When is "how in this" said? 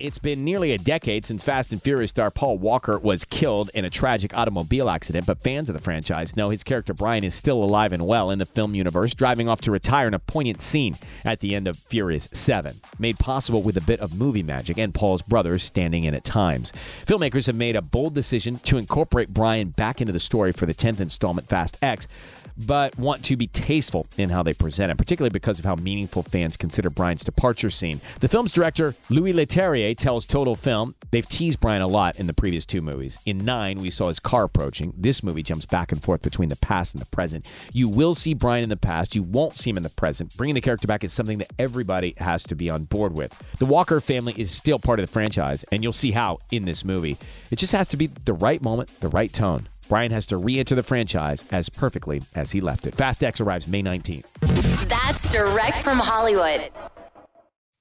46.12-46.84